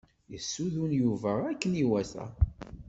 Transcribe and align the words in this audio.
Yessudun 0.31 0.91
Yuba 1.01 1.31
akken 1.51 1.73
iwata. 1.83 2.23